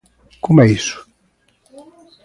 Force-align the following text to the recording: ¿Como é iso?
¿Como 0.43 0.59
é 0.65 0.67
iso? 0.79 0.97